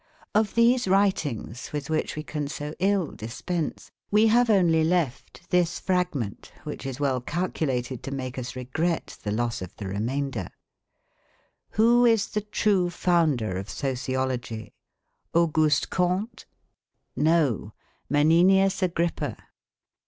[0.33, 5.79] Of these writings with which we can so ill dispense, we have only left this
[5.79, 10.49] fragment which is well calculated to make us regret the loss of the remainder:
[11.73, 14.73] "Who is the true founder of Sociology?
[15.35, 16.47] Auguste Comte?
[17.15, 17.73] No,
[18.09, 19.37] Menenius Agrippa.